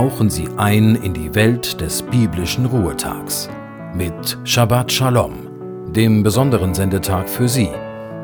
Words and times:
tauchen 0.00 0.30
Sie 0.30 0.48
ein 0.56 0.94
in 0.94 1.12
die 1.12 1.34
Welt 1.34 1.78
des 1.78 2.00
biblischen 2.00 2.64
Ruhetags 2.64 3.50
mit 3.92 4.38
Shabbat 4.44 4.90
Shalom, 4.90 5.92
dem 5.92 6.22
besonderen 6.22 6.72
Sendetag 6.72 7.28
für 7.28 7.46
Sie, 7.46 7.68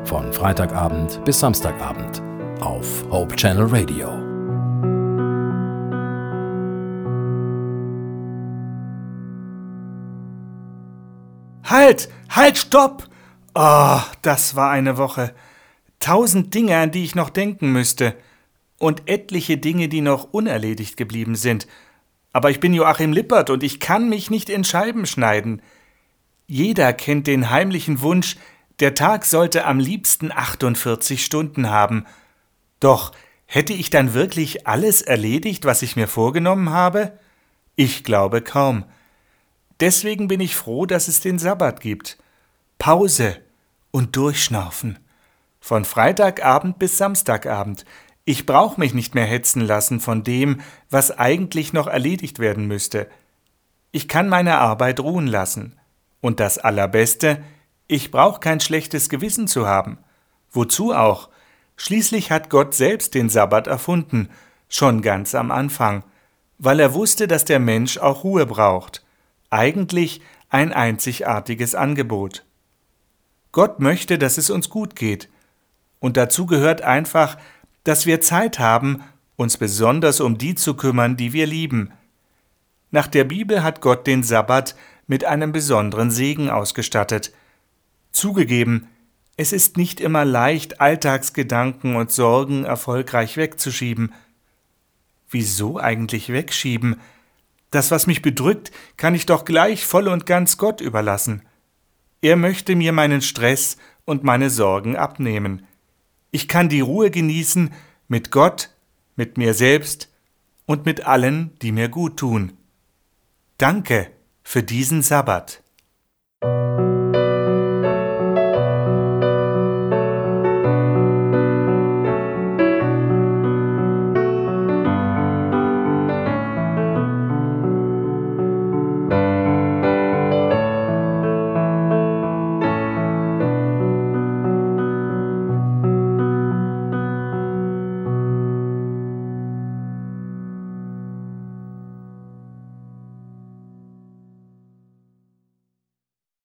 von 0.03 0.33
Freitagabend 0.33 1.23
bis 1.23 1.39
Samstagabend 1.39 2.23
auf 2.61 3.05
Hope 3.11 3.35
Channel 3.35 3.67
Radio. 3.67 4.07
Halt! 11.63 12.09
Halt, 12.31 12.57
stopp! 12.57 13.03
Oh, 13.53 13.99
das 14.23 14.55
war 14.55 14.71
eine 14.71 14.97
Woche. 14.97 15.31
Tausend 15.99 16.55
Dinge, 16.55 16.75
an 16.75 16.89
die 16.89 17.03
ich 17.03 17.13
noch 17.13 17.29
denken 17.29 17.71
müsste 17.71 18.15
und 18.79 19.03
etliche 19.09 19.57
Dinge, 19.57 19.87
die 19.87 20.01
noch 20.01 20.31
unerledigt 20.31 20.97
geblieben 20.97 21.35
sind. 21.35 21.67
Aber 22.33 22.51
ich 22.51 22.59
bin 22.59 22.73
Joachim 22.73 23.13
Lippert 23.13 23.49
und 23.49 23.63
ich 23.63 23.79
kann 23.79 24.09
mich 24.09 24.29
nicht 24.29 24.49
in 24.49 24.63
Scheiben 24.63 25.05
schneiden. 25.05 25.61
Jeder 26.45 26.93
kennt 26.93 27.27
den 27.27 27.49
heimlichen 27.49 28.01
Wunsch, 28.01 28.37
der 28.79 28.93
Tag 28.93 29.25
sollte 29.25 29.65
am 29.65 29.79
liebsten 29.79 30.31
48 30.31 31.25
Stunden 31.25 31.69
haben. 31.69 32.05
Doch 32.79 33.11
hätte 33.47 33.73
ich 33.73 33.89
dann 33.89 34.13
wirklich 34.13 34.67
alles 34.67 35.01
erledigt, 35.01 35.65
was 35.65 35.81
ich 35.81 35.95
mir 35.95 36.07
vorgenommen 36.07 36.69
habe? 36.69 37.17
Ich 37.75 38.03
glaube 38.03 38.41
kaum. 38.41 38.85
Deswegen 39.79 40.27
bin 40.27 40.39
ich 40.39 40.55
froh, 40.55 40.85
dass 40.85 41.07
es 41.07 41.21
den 41.21 41.39
Sabbat 41.39 41.81
gibt. 41.81 42.17
Pause 42.77 43.37
und 43.91 44.15
Durchschnaufen. 44.15 44.99
Von 45.59 45.85
Freitagabend 45.85 46.77
bis 46.77 46.97
Samstagabend. 46.97 47.83
Ich 48.29 48.45
brauche 48.45 48.77
mich 48.77 48.93
nicht 48.93 49.15
mehr 49.15 49.25
hetzen 49.25 49.61
lassen 49.61 50.01
von 50.01 50.21
dem, 50.21 50.59
was 50.89 51.17
eigentlich 51.17 51.71
noch 51.71 51.87
erledigt 51.87 52.39
werden 52.39 52.67
müsste. 52.67 53.07
Ich 53.93 54.09
kann 54.09 54.27
meine 54.27 54.57
Arbeit 54.57 54.99
ruhen 54.99 55.27
lassen. 55.27 55.79
Und 56.19 56.41
das 56.41 56.57
Allerbeste, 56.57 57.41
ich 57.87 58.11
brauche 58.11 58.41
kein 58.41 58.59
schlechtes 58.59 59.07
Gewissen 59.07 59.47
zu 59.47 59.65
haben. 59.65 59.97
Wozu 60.51 60.93
auch? 60.93 61.29
Schließlich 61.77 62.29
hat 62.29 62.49
Gott 62.49 62.75
selbst 62.75 63.15
den 63.15 63.29
Sabbat 63.29 63.67
erfunden, 63.67 64.27
schon 64.67 65.01
ganz 65.01 65.33
am 65.33 65.49
Anfang, 65.49 66.03
weil 66.57 66.81
er 66.81 66.93
wusste, 66.93 67.29
dass 67.29 67.45
der 67.45 67.59
Mensch 67.59 67.97
auch 67.97 68.25
Ruhe 68.25 68.45
braucht. 68.45 69.05
Eigentlich 69.51 70.19
ein 70.49 70.73
einzigartiges 70.73 71.75
Angebot. 71.75 72.43
Gott 73.53 73.79
möchte, 73.79 74.17
dass 74.17 74.37
es 74.37 74.49
uns 74.49 74.69
gut 74.69 74.97
geht. 74.97 75.29
Und 75.99 76.17
dazu 76.17 76.45
gehört 76.45 76.81
einfach, 76.81 77.37
dass 77.87 78.05
wir 78.05 78.19
Zeit 78.19 78.59
haben, 78.59 79.01
uns 79.37 79.55
besonders 79.55 80.19
um 80.19 80.37
die 80.37 80.55
zu 80.55 80.73
kümmern, 80.73 81.15
die 81.15 81.31
wir 81.31 81.47
lieben. 81.47 81.93
Nach 82.91 83.07
der 83.07 83.23
Bibel 83.23 83.63
hat 83.63 83.79
Gott 83.79 84.05
den 84.07 84.23
Sabbat 84.23 84.75
mit 85.07 85.23
einem 85.23 85.53
besonderen 85.53 86.11
Segen 86.11 86.49
ausgestattet. 86.49 87.31
Zugegeben, 88.11 88.89
es 89.37 89.53
ist 89.53 89.77
nicht 89.77 90.01
immer 90.01 90.25
leicht, 90.25 90.81
Alltagsgedanken 90.81 91.95
und 91.95 92.11
Sorgen 92.11 92.65
erfolgreich 92.65 93.37
wegzuschieben. 93.37 94.13
Wieso 95.29 95.79
eigentlich 95.79 96.27
wegschieben? 96.27 96.99
Das, 97.71 97.89
was 97.89 98.05
mich 98.05 98.21
bedrückt, 98.21 98.71
kann 98.97 99.15
ich 99.15 99.25
doch 99.25 99.45
gleich 99.45 99.85
voll 99.85 100.09
und 100.09 100.25
ganz 100.25 100.57
Gott 100.57 100.81
überlassen. 100.81 101.43
Er 102.21 102.35
möchte 102.35 102.75
mir 102.75 102.91
meinen 102.91 103.21
Stress 103.21 103.77
und 104.03 104.25
meine 104.25 104.49
Sorgen 104.49 104.97
abnehmen. 104.97 105.66
Ich 106.31 106.47
kann 106.47 106.69
die 106.69 106.81
Ruhe 106.81 107.11
genießen 107.11 107.73
mit 108.07 108.31
Gott, 108.31 108.71
mit 109.15 109.37
mir 109.37 109.53
selbst 109.53 110.11
und 110.65 110.85
mit 110.85 111.05
allen, 111.05 111.57
die 111.61 111.71
mir 111.71 111.89
gut 111.89 112.17
tun. 112.17 112.53
Danke 113.57 114.11
für 114.43 114.63
diesen 114.63 115.01
Sabbat. 115.01 115.63